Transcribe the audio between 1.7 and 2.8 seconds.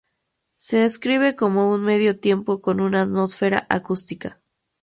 un medio tiempo con